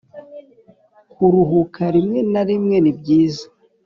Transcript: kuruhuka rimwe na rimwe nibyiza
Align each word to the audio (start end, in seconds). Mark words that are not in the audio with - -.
kuruhuka 1.13 1.83
rimwe 1.95 2.19
na 2.33 2.41
rimwe 2.49 2.75
nibyiza 2.83 3.45